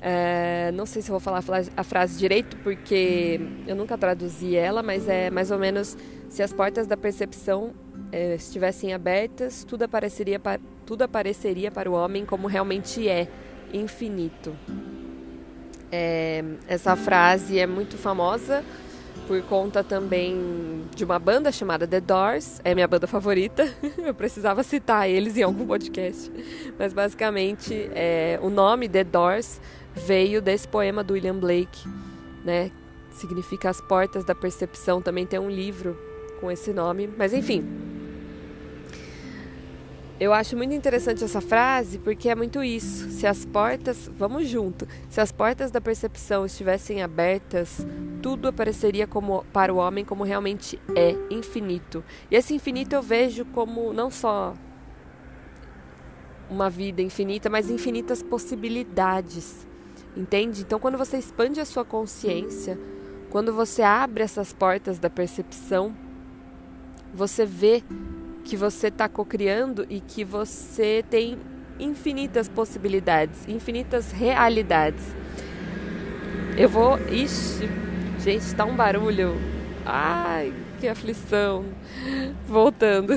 é, 0.00 0.70
não 0.72 0.86
sei 0.86 1.02
se 1.02 1.10
vou 1.10 1.20
falar 1.20 1.42
a 1.76 1.82
frase 1.82 2.18
direito, 2.18 2.56
porque 2.58 3.40
eu 3.66 3.74
nunca 3.74 3.96
traduzi 3.96 4.54
ela, 4.54 4.82
mas 4.82 5.08
é 5.08 5.30
mais 5.30 5.50
ou 5.50 5.58
menos: 5.58 5.96
se 6.28 6.42
as 6.42 6.52
portas 6.52 6.86
da 6.86 6.96
percepção 6.96 7.72
é, 8.12 8.34
estivessem 8.34 8.92
abertas, 8.92 9.64
tudo 9.64 9.82
apareceria, 9.82 10.38
para, 10.38 10.60
tudo 10.84 11.02
apareceria 11.02 11.70
para 11.70 11.90
o 11.90 11.94
homem 11.94 12.24
como 12.24 12.46
realmente 12.46 13.08
é, 13.08 13.28
infinito. 13.72 14.54
É, 15.90 16.44
essa 16.68 16.94
frase 16.94 17.58
é 17.58 17.66
muito 17.66 17.96
famosa 17.96 18.64
por 19.26 19.42
conta 19.42 19.82
também 19.82 20.84
de 20.94 21.04
uma 21.04 21.18
banda 21.18 21.50
chamada 21.50 21.86
The 21.86 22.00
Doors, 22.00 22.60
é 22.64 22.74
minha 22.74 22.86
banda 22.86 23.06
favorita. 23.06 23.68
Eu 23.98 24.14
precisava 24.14 24.62
citar 24.62 25.08
eles 25.08 25.36
em 25.36 25.42
algum 25.42 25.66
podcast, 25.66 26.30
mas 26.78 26.92
basicamente 26.92 27.90
é, 27.94 28.38
o 28.42 28.48
nome 28.48 28.88
The 28.88 29.04
Doors 29.04 29.60
veio 29.94 30.40
desse 30.40 30.68
poema 30.68 31.02
do 31.02 31.14
William 31.14 31.36
Blake, 31.36 31.88
né? 32.44 32.70
Significa 33.10 33.70
as 33.70 33.80
portas 33.80 34.24
da 34.24 34.34
percepção. 34.34 35.02
Também 35.02 35.26
tem 35.26 35.38
um 35.38 35.50
livro 35.50 35.98
com 36.40 36.50
esse 36.50 36.72
nome, 36.72 37.08
mas 37.16 37.32
enfim. 37.32 37.64
Eu 40.18 40.32
acho 40.32 40.56
muito 40.56 40.72
interessante 40.72 41.22
essa 41.22 41.42
frase 41.42 41.98
porque 41.98 42.28
é 42.30 42.34
muito 42.34 42.64
isso. 42.64 43.10
Se 43.10 43.26
as 43.26 43.44
portas, 43.44 44.10
vamos 44.16 44.48
junto. 44.48 44.88
Se 45.10 45.20
as 45.20 45.30
portas 45.30 45.70
da 45.70 45.80
percepção 45.80 46.46
estivessem 46.46 47.02
abertas, 47.02 47.86
tudo 48.26 48.48
apareceria 48.48 49.06
como 49.06 49.44
para 49.52 49.72
o 49.72 49.76
homem 49.76 50.04
como 50.04 50.24
realmente 50.24 50.80
é, 50.96 51.14
infinito. 51.30 52.02
E 52.28 52.34
esse 52.34 52.52
infinito 52.52 52.92
eu 52.92 53.00
vejo 53.00 53.44
como 53.44 53.92
não 53.92 54.10
só 54.10 54.52
uma 56.50 56.68
vida 56.68 57.00
infinita, 57.00 57.48
mas 57.48 57.70
infinitas 57.70 58.24
possibilidades. 58.24 59.64
Entende? 60.16 60.62
Então, 60.62 60.80
quando 60.80 60.98
você 60.98 61.16
expande 61.16 61.60
a 61.60 61.64
sua 61.64 61.84
consciência, 61.84 62.76
quando 63.30 63.52
você 63.52 63.82
abre 63.82 64.24
essas 64.24 64.52
portas 64.52 64.98
da 64.98 65.08
percepção, 65.08 65.94
você 67.14 67.46
vê 67.46 67.80
que 68.42 68.56
você 68.56 68.88
está 68.88 69.08
cocriando 69.08 69.86
e 69.88 70.00
que 70.00 70.24
você 70.24 71.04
tem 71.08 71.38
infinitas 71.78 72.48
possibilidades, 72.48 73.46
infinitas 73.46 74.10
realidades. 74.10 75.14
Eu 76.58 76.68
vou. 76.68 76.98
Ixi, 77.08 77.86
gente, 78.26 78.56
tá 78.56 78.64
um 78.64 78.74
barulho. 78.74 79.36
Ai, 79.84 80.52
que 80.80 80.88
aflição. 80.88 81.64
Voltando. 82.44 83.14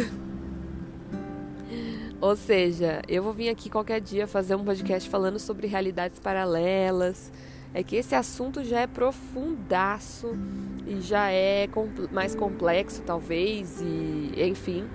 Ou 2.22 2.36
seja, 2.36 3.02
eu 3.08 3.24
vou 3.24 3.34
vir 3.34 3.50
aqui 3.50 3.72
qualquer 3.72 4.00
dia 4.02 4.28
fazer 4.28 4.54
um 4.54 4.64
podcast 4.64 5.10
falando 5.10 5.40
sobre 5.40 5.66
realidades 5.66 6.20
paralelas. 6.20 7.32
É 7.74 7.82
que 7.82 7.96
esse 7.96 8.14
assunto 8.14 8.64
já 8.64 8.82
é 8.82 8.88
profundaço 8.88 10.38
e 10.86 11.02
já 11.02 11.32
é 11.32 11.68
mais 12.12 12.36
complexo, 12.36 13.02
talvez, 13.02 13.82
e 13.82 14.44
enfim. 14.44 14.88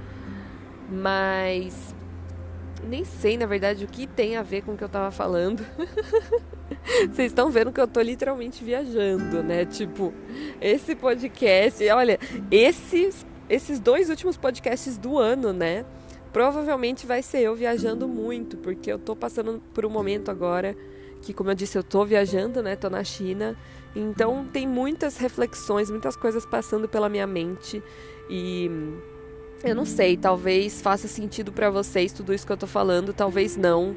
Mas 0.89 1.93
nem 2.85 3.05
sei, 3.05 3.37
na 3.37 3.47
verdade, 3.47 3.85
o 3.85 3.89
que 3.89 4.07
tem 4.07 4.37
a 4.37 4.43
ver 4.43 4.63
com 4.63 4.73
o 4.73 4.77
que 4.77 4.85
eu 4.85 4.89
tava 4.89 5.11
falando. 5.11 5.65
Vocês 7.11 7.31
estão 7.31 7.51
vendo 7.51 7.73
que 7.73 7.81
eu 7.81 7.89
tô 7.89 8.01
literalmente 8.01 8.63
viajando, 8.63 9.43
né? 9.43 9.65
Tipo, 9.65 10.13
esse 10.61 10.95
podcast, 10.95 11.89
olha, 11.91 12.19
esses, 12.51 13.25
esses 13.49 13.81
dois 13.81 14.11
últimos 14.11 14.37
podcasts 14.37 14.97
do 14.97 15.19
ano, 15.19 15.53
né? 15.53 15.85
Provavelmente 16.33 17.07
vai 17.07 17.23
ser 17.23 17.41
eu 17.41 17.55
viajando 17.55 18.09
muito, 18.09 18.57
porque 18.57 18.91
eu 18.91 18.99
tô 18.99 19.15
passando 19.15 19.63
por 19.73 19.87
um 19.87 19.91
momento 19.91 20.31
agora 20.31 20.77
que, 21.23 21.33
como 21.33 21.51
eu 21.51 21.55
disse, 21.55 21.79
eu 21.79 21.83
tô 21.83 22.05
viajando, 22.05 22.63
né? 22.63 22.77
Tô 22.77 22.91
na 22.91 23.03
China. 23.03 23.57
Então 23.97 24.45
tem 24.53 24.67
muitas 24.67 25.17
reflexões, 25.17 25.91
muitas 25.91 26.17
coisas 26.17 26.45
passando 26.45 26.89
pela 26.89 27.09
minha 27.09 27.27
mente 27.27 27.83
e 28.29 28.71
eu 29.63 29.75
não 29.75 29.85
sei, 29.85 30.17
talvez 30.17 30.83
faça 30.83 31.07
sentido 31.07 31.53
para 31.53 31.71
vocês 31.71 32.13
tudo 32.13 32.35
isso 32.35 32.47
que 32.47 32.53
eu 32.53 32.57
tô 32.57 32.67
falando, 32.67 33.13
talvez 33.13 33.57
não. 33.57 33.95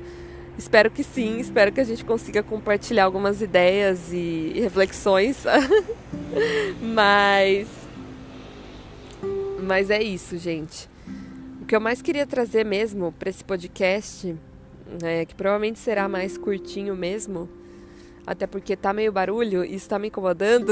Espero 0.57 0.89
que 0.89 1.03
sim, 1.03 1.39
espero 1.39 1.71
que 1.71 1.79
a 1.79 1.83
gente 1.83 2.03
consiga 2.03 2.41
compartilhar 2.41 3.05
algumas 3.05 3.41
ideias 3.41 4.11
e, 4.11 4.53
reflexões. 4.55 5.43
mas 6.81 7.67
mas 9.59 9.89
é 9.89 10.01
isso, 10.01 10.37
gente 10.37 10.89
que 11.67 11.75
eu 11.75 11.81
mais 11.81 12.01
queria 12.01 12.25
trazer 12.25 12.65
mesmo 12.65 13.11
para 13.11 13.29
esse 13.29 13.43
podcast, 13.43 14.33
é, 15.03 15.25
que 15.25 15.35
provavelmente 15.35 15.77
será 15.77 16.07
mais 16.07 16.37
curtinho 16.37 16.95
mesmo, 16.95 17.49
até 18.25 18.47
porque 18.47 18.75
tá 18.75 18.93
meio 18.93 19.11
barulho 19.11 19.65
e 19.65 19.75
está 19.75 19.99
me 19.99 20.07
incomodando. 20.07 20.71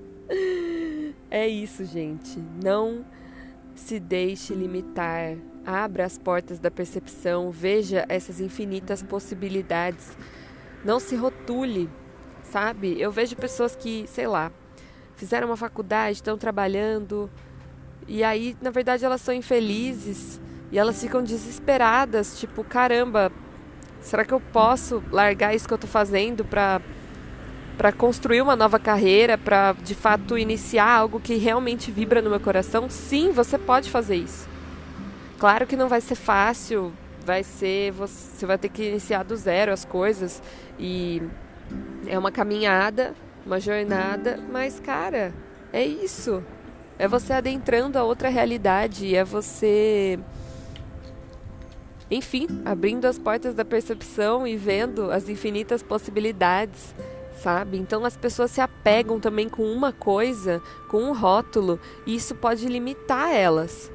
é 1.30 1.46
isso, 1.46 1.84
gente. 1.84 2.38
Não 2.64 3.04
se 3.74 3.98
deixe 3.98 4.54
limitar. 4.54 5.36
Abra 5.64 6.04
as 6.04 6.18
portas 6.18 6.58
da 6.58 6.70
percepção, 6.70 7.50
veja 7.50 8.04
essas 8.08 8.40
infinitas 8.40 9.02
possibilidades. 9.02 10.16
Não 10.84 10.98
se 10.98 11.14
rotule, 11.14 11.88
sabe? 12.42 13.00
Eu 13.00 13.12
vejo 13.12 13.36
pessoas 13.36 13.76
que, 13.76 14.04
sei 14.08 14.26
lá, 14.26 14.50
fizeram 15.14 15.46
uma 15.46 15.56
faculdade, 15.56 16.16
estão 16.16 16.36
trabalhando, 16.36 17.30
e 18.08 18.24
aí, 18.24 18.56
na 18.60 18.70
verdade, 18.70 19.04
elas 19.04 19.20
são 19.20 19.32
infelizes 19.32 20.40
e 20.70 20.78
elas 20.78 21.00
ficam 21.00 21.22
desesperadas, 21.22 22.38
tipo, 22.38 22.64
caramba, 22.64 23.30
será 24.00 24.24
que 24.24 24.32
eu 24.32 24.40
posso 24.40 25.02
largar 25.10 25.54
isso 25.54 25.66
que 25.66 25.72
eu 25.72 25.76
estou 25.76 25.90
fazendo 25.90 26.44
para 26.44 26.80
para 27.76 27.92
construir 27.92 28.42
uma 28.42 28.54
nova 28.54 28.78
carreira, 28.78 29.36
para 29.36 29.72
de 29.72 29.94
fato 29.94 30.36
iniciar 30.38 30.90
algo 30.90 31.20
que 31.20 31.36
realmente 31.36 31.90
vibra 31.90 32.22
no 32.22 32.30
meu 32.30 32.40
coração? 32.40 32.88
Sim, 32.88 33.30
você 33.30 33.58
pode 33.58 33.90
fazer 33.90 34.16
isso. 34.16 34.48
Claro 35.38 35.66
que 35.66 35.76
não 35.76 35.88
vai 35.88 36.00
ser 36.00 36.14
fácil, 36.14 36.92
vai 37.24 37.42
ser 37.42 37.90
você 37.92 38.46
vai 38.46 38.58
ter 38.58 38.68
que 38.68 38.90
iniciar 38.90 39.22
do 39.24 39.36
zero 39.36 39.72
as 39.72 39.84
coisas 39.84 40.42
e 40.78 41.22
é 42.06 42.18
uma 42.18 42.30
caminhada, 42.30 43.14
uma 43.44 43.58
jornada, 43.58 44.38
mas 44.50 44.78
cara, 44.78 45.32
é 45.72 45.84
isso. 45.84 46.42
É 46.98 47.08
você 47.08 47.32
adentrando 47.32 47.98
a 47.98 48.04
outra 48.04 48.28
realidade, 48.28 49.16
é 49.16 49.24
você 49.24 50.18
enfim, 52.12 52.46
abrindo 52.66 53.06
as 53.06 53.18
portas 53.18 53.54
da 53.54 53.64
percepção 53.64 54.46
e 54.46 54.54
vendo 54.54 55.10
as 55.10 55.30
infinitas 55.30 55.82
possibilidades, 55.82 56.94
sabe? 57.42 57.76
Então 57.76 58.04
as 58.04 58.16
pessoas 58.16 58.50
se 58.52 58.60
apegam 58.60 59.18
também 59.18 59.48
com 59.48 59.64
uma 59.64 59.92
coisa, 59.92 60.62
com 60.88 61.02
um 61.02 61.12
rótulo, 61.12 61.80
e 62.06 62.14
isso 62.14 62.34
pode 62.34 62.66
limitar 62.66 63.34
elas. 63.34 63.90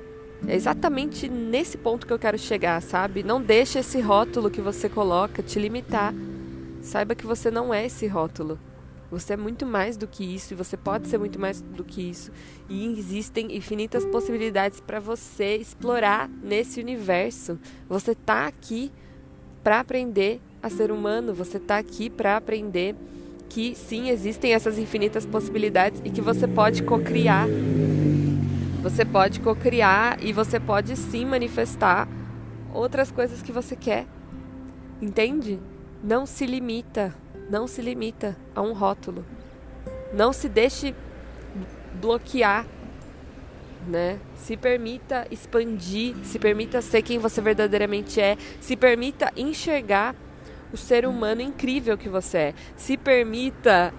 É 0.46 0.56
exatamente 0.56 1.28
nesse 1.30 1.78
ponto 1.78 2.06
que 2.06 2.14
eu 2.14 2.20
quero 2.20 2.38
chegar, 2.38 2.82
sabe? 2.82 3.24
Não 3.24 3.42
deixe 3.42 3.80
esse 3.80 4.00
rótulo 4.00 4.52
que 4.52 4.62
você 4.62 4.88
coloca 4.88 5.42
te 5.42 5.58
limitar. 5.58 6.14
Saiba 6.82 7.16
que 7.16 7.26
você 7.26 7.50
não 7.50 7.74
é 7.74 7.86
esse 7.86 8.06
rótulo. 8.06 8.60
Você 9.10 9.34
é 9.34 9.38
muito 9.38 9.66
mais 9.66 9.96
do 9.96 10.06
que 10.06 10.24
isso 10.24 10.54
e 10.54 10.56
você 10.56 10.76
pode 10.76 11.08
ser 11.08 11.18
muito 11.18 11.40
mais 11.40 11.62
do 11.62 11.84
que 11.84 12.02
isso. 12.02 12.30
E 12.70 12.86
existem 13.00 13.56
infinitas 13.56 14.06
possibilidades 14.06 14.82
para 14.82 15.00
você 15.00 15.56
explorar 15.56 16.30
nesse 16.44 16.82
universo. 16.82 17.58
Você 17.88 18.12
está 18.12 18.46
aqui 18.46 18.92
para 19.64 19.80
aprender 19.80 20.42
a 20.62 20.70
ser 20.70 20.92
humano, 20.92 21.34
você 21.34 21.58
está 21.58 21.78
aqui 21.78 22.10
para 22.10 22.36
aprender 22.36 22.96
que 23.50 23.76
sim, 23.76 24.10
existem 24.10 24.54
essas 24.54 24.78
infinitas 24.78 25.26
possibilidades 25.26 26.02
e 26.04 26.10
que 26.10 26.22
você 26.22 26.48
pode 26.48 26.84
co-criar 26.84 27.48
você 28.90 29.04
pode 29.04 29.42
cocriar 29.42 30.24
e 30.24 30.32
você 30.32 30.62
pode 30.62 30.96
sim 30.96 31.26
manifestar 31.26 32.08
outras 32.74 33.12
coisas 33.12 33.42
que 33.42 33.52
você 33.52 33.76
quer. 33.76 34.06
Entende? 35.02 35.60
Não 36.02 36.26
se 36.26 36.46
limita, 36.46 37.14
não 37.50 37.68
se 37.68 37.82
limita 37.82 38.38
a 38.56 38.62
um 38.62 38.72
rótulo. 38.72 39.26
Não 40.14 40.32
se 40.32 40.48
deixe 40.48 40.96
bloquear, 42.00 42.66
né? 43.86 44.20
Se 44.36 44.56
permita 44.56 45.28
expandir, 45.30 46.16
se 46.24 46.40
permita 46.40 46.82
ser 46.82 47.02
quem 47.02 47.20
você 47.20 47.42
verdadeiramente 47.42 48.22
é, 48.22 48.38
se 48.62 48.78
permita 48.78 49.34
enxergar 49.36 50.16
o 50.72 50.78
ser 50.78 51.06
humano 51.06 51.42
incrível 51.42 51.98
que 51.98 52.10
você 52.10 52.38
é. 52.38 52.54
Se 52.76 52.98
permita 52.98 53.94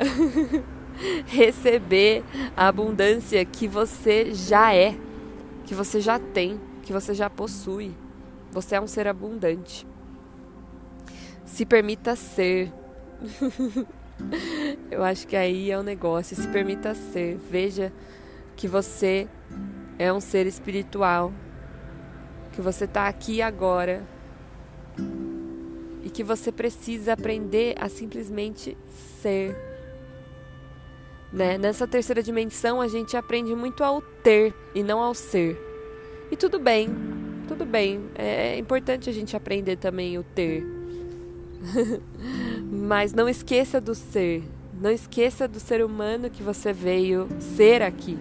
receber 1.27 2.25
a 2.57 2.69
abundância 2.69 3.45
que 3.45 3.67
você 3.67 4.35
já 4.35 4.75
é, 4.75 4.97
que 5.65 5.75
você 5.75 6.01
já 6.01 6.19
tem, 6.19 6.61
que 6.83 6.93
você 6.93 7.15
já 7.15 7.29
possui. 7.31 7.95
Você 8.53 8.77
é 8.77 8.81
um 8.81 8.87
ser 8.87 9.07
abundante. 9.07 9.87
Se 11.45 11.65
permita 11.65 12.17
ser. 12.17 12.73
Eu 14.91 15.05
acho 15.05 15.27
que 15.27 15.37
aí 15.37 15.71
é 15.71 15.77
o 15.77 15.81
um 15.81 15.85
negócio. 15.85 16.35
Se 16.35 16.49
permita 16.49 16.95
ser. 16.95 17.39
Veja 17.51 17.93
que 18.57 18.67
você 18.67 19.29
é 19.99 20.13
um 20.13 20.21
ser 20.21 20.47
espiritual. 20.47 21.33
Que 22.53 22.61
você 22.61 22.85
está 22.85 23.07
aqui 23.07 23.43
agora. 23.43 24.03
Que 26.19 26.25
você 26.25 26.51
precisa 26.51 27.13
aprender 27.13 27.77
a 27.79 27.89
simplesmente 27.89 28.77
ser 29.23 29.57
né? 31.33 31.57
Nessa 31.57 31.87
terceira 31.87 32.21
dimensão, 32.25 32.81
a 32.81 32.89
gente 32.89 33.17
aprende 33.17 33.55
muito 33.55 33.85
ao 33.85 34.03
ter 34.03 34.53
e 34.75 34.83
não 34.83 35.01
ao 35.01 35.15
ser. 35.15 35.57
E 36.29 36.37
tudo 36.37 36.59
bem, 36.59 36.89
tudo 37.47 37.65
bem. 37.65 38.01
É 38.17 38.59
importante 38.59 39.09
a 39.09 39.13
gente 39.13 39.37
aprender 39.37 39.77
também 39.77 40.19
o 40.19 40.25
ter. 40.25 40.67
Mas 42.69 43.13
não 43.13 43.29
esqueça 43.29 43.81
do 43.81 43.95
ser. 43.95 44.43
Não 44.75 44.91
esqueça 44.91 45.47
do 45.47 45.61
ser 45.61 45.85
humano 45.85 46.29
que 46.29 46.43
você 46.43 46.73
veio 46.73 47.29
ser 47.39 47.81
aqui. 47.81 48.19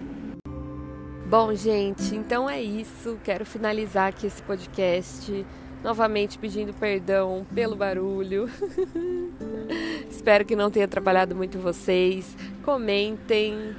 Bom, 1.28 1.52
gente, 1.52 2.14
então 2.14 2.48
é 2.48 2.62
isso. 2.62 3.18
Quero 3.24 3.44
finalizar 3.44 4.10
aqui 4.10 4.28
esse 4.28 4.40
podcast. 4.40 5.44
Novamente 5.82 6.38
pedindo 6.38 6.72
perdão 6.74 7.46
pelo 7.54 7.76
barulho. 7.76 8.48
Espero 10.10 10.44
que 10.44 10.56
não 10.56 10.70
tenha 10.70 10.86
atrapalhado 10.86 11.34
muito 11.34 11.58
vocês. 11.58 12.36
Comentem. 12.64 13.74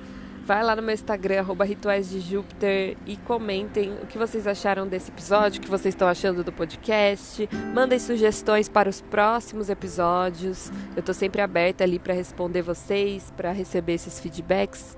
Vai 0.45 0.63
lá 0.63 0.75
no 0.75 0.81
meu 0.81 0.95
Instagram, 0.95 1.41
arroba 1.41 1.63
Rituais 1.63 2.09
de 2.09 2.19
Júpiter, 2.19 2.97
e 3.05 3.15
comentem 3.17 3.93
o 4.01 4.07
que 4.07 4.17
vocês 4.17 4.47
acharam 4.47 4.87
desse 4.87 5.11
episódio, 5.11 5.59
o 5.59 5.61
que 5.61 5.69
vocês 5.69 5.93
estão 5.93 6.07
achando 6.07 6.43
do 6.43 6.51
podcast. 6.51 7.47
Mandem 7.71 7.99
sugestões 7.99 8.67
para 8.67 8.89
os 8.89 8.99
próximos 8.99 9.69
episódios. 9.69 10.71
Eu 10.95 11.01
estou 11.01 11.13
sempre 11.13 11.39
aberta 11.39 11.83
ali 11.83 11.99
para 11.99 12.15
responder 12.15 12.63
vocês, 12.63 13.31
para 13.37 13.51
receber 13.51 13.93
esses 13.93 14.19
feedbacks. 14.19 14.97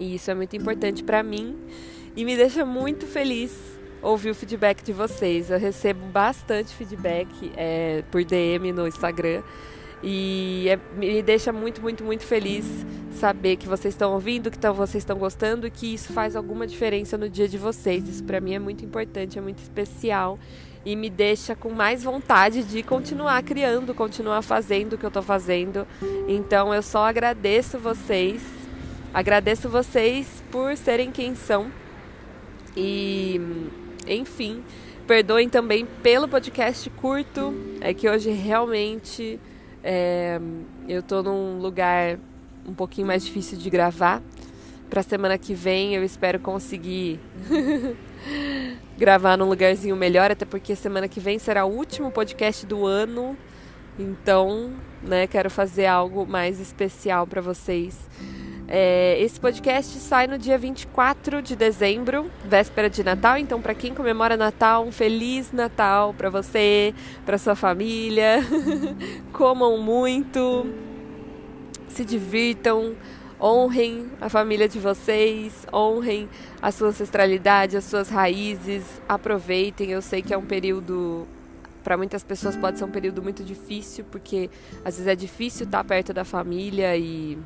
E 0.00 0.14
isso 0.14 0.30
é 0.30 0.34
muito 0.34 0.56
importante 0.56 1.04
para 1.04 1.22
mim 1.22 1.58
e 2.16 2.24
me 2.24 2.34
deixa 2.34 2.64
muito 2.64 3.06
feliz 3.06 3.75
ouvir 4.02 4.30
o 4.30 4.34
feedback 4.34 4.82
de 4.82 4.92
vocês. 4.92 5.50
Eu 5.50 5.58
recebo 5.58 6.04
bastante 6.06 6.74
feedback 6.74 7.52
é, 7.56 8.02
por 8.10 8.24
DM 8.24 8.72
no 8.72 8.86
Instagram. 8.86 9.42
E 10.02 10.68
é, 10.68 10.78
me 10.96 11.22
deixa 11.22 11.52
muito, 11.52 11.80
muito, 11.80 12.04
muito 12.04 12.22
feliz 12.22 12.66
saber 13.12 13.56
que 13.56 13.66
vocês 13.66 13.94
estão 13.94 14.12
ouvindo, 14.12 14.50
que 14.50 14.58
tão, 14.58 14.74
vocês 14.74 15.02
estão 15.02 15.18
gostando, 15.18 15.70
que 15.70 15.94
isso 15.94 16.12
faz 16.12 16.36
alguma 16.36 16.66
diferença 16.66 17.16
no 17.16 17.28
dia 17.28 17.48
de 17.48 17.56
vocês. 17.56 18.08
Isso 18.08 18.24
para 18.24 18.40
mim 18.40 18.54
é 18.54 18.58
muito 18.58 18.84
importante, 18.84 19.38
é 19.38 19.40
muito 19.40 19.58
especial 19.58 20.38
e 20.84 20.94
me 20.94 21.10
deixa 21.10 21.56
com 21.56 21.70
mais 21.70 22.04
vontade 22.04 22.62
de 22.62 22.80
continuar 22.80 23.42
criando, 23.42 23.92
continuar 23.92 24.40
fazendo 24.42 24.92
o 24.92 24.98
que 24.98 25.04
eu 25.04 25.08
estou 25.08 25.22
fazendo. 25.22 25.84
Então 26.28 26.72
eu 26.72 26.82
só 26.82 27.08
agradeço 27.08 27.76
vocês, 27.76 28.40
agradeço 29.12 29.68
vocês 29.68 30.44
por 30.52 30.76
serem 30.76 31.10
quem 31.10 31.34
são 31.34 31.72
e, 32.76 33.40
enfim, 34.06 34.62
perdoem 35.06 35.48
também 35.48 35.86
pelo 36.02 36.28
podcast 36.28 36.88
curto, 36.90 37.54
é 37.80 37.94
que 37.94 38.08
hoje 38.08 38.30
realmente 38.30 39.38
é, 39.82 40.40
eu 40.88 41.02
tô 41.02 41.22
num 41.22 41.58
lugar 41.58 42.18
um 42.66 42.74
pouquinho 42.74 43.06
mais 43.06 43.24
difícil 43.24 43.56
de 43.58 43.70
gravar. 43.70 44.22
Pra 44.90 45.02
semana 45.02 45.36
que 45.36 45.52
vem 45.52 45.94
eu 45.94 46.04
espero 46.04 46.38
conseguir 46.38 47.18
gravar 48.96 49.36
num 49.36 49.48
lugarzinho 49.48 49.96
melhor, 49.96 50.30
até 50.30 50.44
porque 50.44 50.76
semana 50.76 51.08
que 51.08 51.20
vem 51.20 51.38
será 51.38 51.64
o 51.64 51.72
último 51.72 52.10
podcast 52.10 52.64
do 52.66 52.86
ano. 52.86 53.36
Então, 53.98 54.72
né, 55.02 55.26
quero 55.26 55.50
fazer 55.50 55.86
algo 55.86 56.26
mais 56.26 56.60
especial 56.60 57.26
para 57.26 57.40
vocês. 57.40 58.08
É, 58.68 59.16
esse 59.20 59.38
podcast 59.38 59.96
sai 60.00 60.26
no 60.26 60.36
dia 60.36 60.58
24 60.58 61.40
de 61.40 61.54
dezembro, 61.54 62.28
véspera 62.44 62.90
de 62.90 63.04
Natal. 63.04 63.38
Então, 63.38 63.62
para 63.62 63.74
quem 63.74 63.94
comemora 63.94 64.36
Natal, 64.36 64.84
um 64.84 64.90
feliz 64.90 65.52
Natal 65.52 66.12
para 66.12 66.28
você, 66.28 66.92
para 67.24 67.38
sua 67.38 67.54
família. 67.54 68.40
Comam 69.32 69.78
muito, 69.78 70.66
se 71.88 72.04
divirtam, 72.04 72.96
honrem 73.40 74.10
a 74.20 74.28
família 74.28 74.68
de 74.68 74.80
vocês, 74.80 75.64
honrem 75.72 76.28
a 76.60 76.72
sua 76.72 76.88
ancestralidade, 76.88 77.76
as 77.76 77.84
suas 77.84 78.08
raízes. 78.08 78.82
Aproveitem. 79.08 79.90
Eu 79.90 80.02
sei 80.02 80.22
que 80.22 80.34
é 80.34 80.38
um 80.38 80.46
período 80.46 81.24
para 81.84 81.96
muitas 81.96 82.24
pessoas 82.24 82.56
pode 82.56 82.80
ser 82.80 82.84
um 82.84 82.90
período 82.90 83.22
muito 83.22 83.44
difícil, 83.44 84.04
porque 84.10 84.50
às 84.84 84.96
vezes 84.96 85.06
é 85.06 85.14
difícil 85.14 85.66
estar 85.66 85.84
perto 85.84 86.12
da 86.12 86.24
família 86.24 86.96
e 86.96 87.38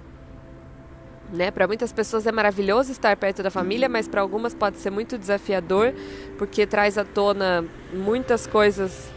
né? 1.33 1.51
Para 1.51 1.66
muitas 1.66 1.93
pessoas 1.93 2.27
é 2.27 2.33
maravilhoso 2.33 2.90
estar 2.93 3.16
perto 3.16 3.43
da 3.43 3.51
família, 3.51 3.88
mas 3.88 4.09
para 4.09 4.21
algumas 4.21 4.55
pode 4.55 4.79
ser 4.79 4.90
muito 4.90 5.16
desafiador, 5.16 5.93
porque 6.37 6.66
traz 6.66 6.99
à 6.99 7.05
tona 7.05 7.64
muitas 7.93 8.47
coisas, 8.47 9.11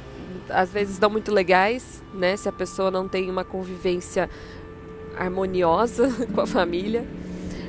às 0.49 0.71
vezes 0.71 0.99
não 0.99 1.09
muito 1.09 1.31
legais, 1.31 2.03
né? 2.13 2.35
Se 2.37 2.47
a 2.47 2.51
pessoa 2.51 2.91
não 2.91 3.07
tem 3.07 3.29
uma 3.29 3.43
convivência 3.43 4.29
harmoniosa 5.17 6.09
com 6.33 6.41
a 6.41 6.47
família. 6.47 7.05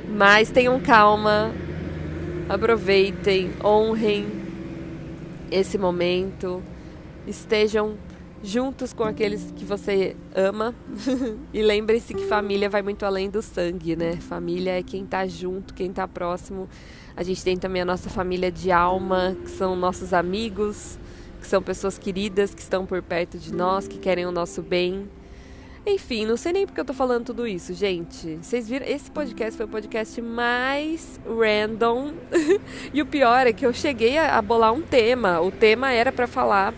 Mas 0.07 0.49
tenham 0.49 0.79
calma, 0.79 1.51
aproveitem, 2.47 3.51
honrem 3.63 4.25
esse 5.51 5.77
momento, 5.77 6.61
estejam 7.27 7.97
juntos 8.43 8.93
com 8.93 9.03
aqueles 9.03 9.51
que 9.55 9.65
você 9.65 10.15
ama. 10.33 10.73
e 11.53 11.61
lembre-se 11.61 12.13
que 12.13 12.25
família 12.25 12.69
vai 12.69 12.81
muito 12.81 13.05
além 13.05 13.29
do 13.29 13.41
sangue, 13.41 13.95
né? 13.95 14.17
Família 14.17 14.79
é 14.79 14.83
quem 14.83 15.03
está 15.03 15.25
junto, 15.25 15.73
quem 15.73 15.89
está 15.89 16.07
próximo. 16.07 16.69
A 17.15 17.23
gente 17.23 17.43
tem 17.43 17.57
também 17.57 17.81
a 17.81 17.85
nossa 17.85 18.09
família 18.09 18.51
de 18.51 18.71
alma, 18.71 19.35
que 19.43 19.49
são 19.49 19.75
nossos 19.75 20.13
amigos, 20.13 20.97
que 21.39 21.47
são 21.47 21.61
pessoas 21.61 21.97
queridas 21.97 22.53
que 22.53 22.61
estão 22.61 22.85
por 22.85 23.01
perto 23.01 23.37
de 23.37 23.53
nós, 23.53 23.87
que 23.87 23.97
querem 23.97 24.25
o 24.25 24.31
nosso 24.31 24.61
bem. 24.61 25.09
Enfim, 25.87 26.25
não 26.25 26.35
sei 26.35 26.51
nem 26.51 26.65
porque 26.65 26.81
eu 26.81 26.85
tô 26.85 26.95
falando 26.95 27.25
tudo 27.25 27.45
isso, 27.45 27.71
gente. 27.71 28.39
Vocês 28.41 28.67
viram? 28.67 28.87
Esse 28.87 29.11
podcast 29.11 29.55
foi 29.55 29.67
o 29.67 29.69
podcast 29.69 30.19
mais 30.19 31.19
random. 31.27 32.13
e 32.91 33.01
o 33.03 33.05
pior 33.05 33.45
é 33.45 33.53
que 33.53 33.63
eu 33.65 33.71
cheguei 33.71 34.17
a 34.17 34.41
bolar 34.41 34.73
um 34.73 34.81
tema. 34.81 35.39
O 35.41 35.51
tema 35.51 35.91
era 35.91 36.11
para 36.11 36.25
falar 36.25 36.73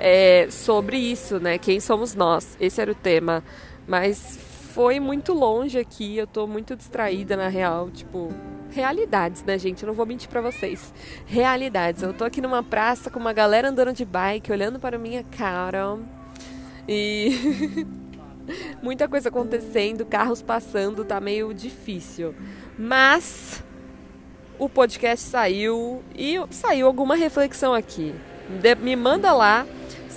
é, 0.00 0.48
sobre 0.50 0.96
isso, 0.96 1.38
né? 1.38 1.58
Quem 1.58 1.78
somos 1.78 2.14
nós? 2.14 2.56
Esse 2.58 2.80
era 2.80 2.90
o 2.90 2.94
tema. 2.94 3.44
Mas 3.86 4.38
foi 4.72 4.98
muito 4.98 5.34
longe 5.34 5.78
aqui, 5.78 6.16
eu 6.16 6.26
tô 6.26 6.46
muito 6.46 6.74
distraída 6.74 7.36
na 7.36 7.48
real, 7.48 7.90
tipo, 7.90 8.32
realidades, 8.70 9.44
né, 9.44 9.58
gente? 9.58 9.82
Eu 9.82 9.88
não 9.88 9.94
vou 9.94 10.06
mentir 10.06 10.28
para 10.30 10.40
vocês. 10.40 10.94
Realidades. 11.26 12.02
Eu 12.02 12.14
tô 12.14 12.24
aqui 12.24 12.40
numa 12.40 12.62
praça 12.62 13.10
com 13.10 13.18
uma 13.18 13.34
galera 13.34 13.68
andando 13.68 13.92
de 13.92 14.04
bike, 14.06 14.50
olhando 14.50 14.80
para 14.80 14.96
minha 14.96 15.22
cara. 15.22 15.98
E 16.88 17.86
muita 18.82 19.06
coisa 19.06 19.28
acontecendo, 19.28 20.06
carros 20.06 20.40
passando, 20.40 21.04
tá 21.04 21.20
meio 21.20 21.52
difícil. 21.52 22.34
Mas 22.78 23.62
o 24.58 24.66
podcast 24.66 25.26
saiu 25.26 26.02
e 26.14 26.36
saiu 26.50 26.86
alguma 26.86 27.16
reflexão 27.16 27.74
aqui. 27.74 28.14
De, 28.60 28.74
me 28.74 28.96
manda 28.96 29.32
lá 29.32 29.66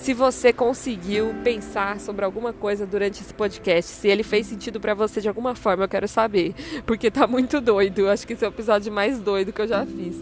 se 0.04 0.14
você 0.14 0.52
conseguiu 0.52 1.34
pensar 1.46 1.98
sobre 1.98 2.26
alguma 2.26 2.52
coisa 2.52 2.86
durante 2.86 3.22
esse 3.22 3.34
podcast, 3.34 3.90
se 3.90 4.10
ele 4.10 4.22
fez 4.22 4.48
sentido 4.48 4.78
para 4.78 4.94
você 4.94 5.22
de 5.22 5.30
alguma 5.30 5.56
forma, 5.56 5.86
eu 5.86 5.88
quero 5.88 6.10
saber, 6.10 6.54
porque 6.86 7.10
tá 7.10 7.26
muito 7.26 7.62
doido. 7.62 8.10
Acho 8.10 8.28
que 8.28 8.34
esse 8.34 8.44
é 8.44 8.48
o 8.48 8.52
episódio 8.52 8.92
mais 8.92 9.20
doido 9.20 9.54
que 9.54 9.62
eu 9.62 9.68
já 9.68 9.86
fiz. 9.86 10.18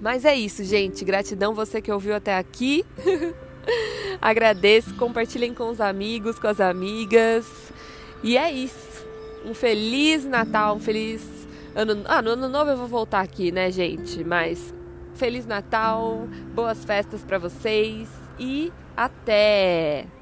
Mas 0.00 0.24
é 0.24 0.36
isso, 0.36 0.62
gente. 0.62 1.04
Gratidão 1.04 1.54
você 1.54 1.82
que 1.82 1.90
ouviu 1.90 2.14
até 2.14 2.36
aqui. 2.36 2.84
Agradeço, 4.22 4.94
compartilhem 4.94 5.52
com 5.52 5.70
os 5.70 5.80
amigos, 5.80 6.38
com 6.38 6.46
as 6.46 6.60
amigas. 6.60 7.72
E 8.22 8.38
é 8.38 8.48
isso. 8.48 9.04
Um 9.44 9.54
feliz 9.54 10.24
Natal, 10.24 10.76
um 10.76 10.80
feliz 10.80 11.26
ano. 11.74 12.02
Ah, 12.04 12.22
no 12.22 12.30
ano 12.30 12.48
novo 12.48 12.70
eu 12.70 12.76
vou 12.76 12.86
voltar 12.86 13.22
aqui, 13.22 13.50
né, 13.50 13.72
gente? 13.72 14.22
Mas 14.22 14.72
feliz 15.18 15.44
Natal, 15.46 16.28
boas 16.54 16.84
festas 16.84 17.24
para 17.24 17.38
vocês 17.38 18.08
e 18.38 18.72
até! 18.96 20.17